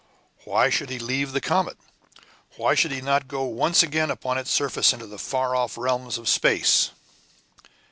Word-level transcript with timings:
Why 0.45 0.71
should 0.71 0.89
he 0.89 0.97
leave 0.97 1.31
the 1.31 1.39
comet? 1.39 1.77
Why 2.57 2.73
should 2.73 2.89
he 2.89 3.01
not 3.01 3.27
go 3.27 3.43
once 3.43 3.83
again 3.83 4.09
upon 4.09 4.39
its 4.39 4.49
surface 4.49 4.93
into 4.93 5.05
the 5.05 5.19
far 5.19 5.55
off 5.55 5.77
realms 5.77 6.17
of 6.17 6.27
space? 6.27 6.89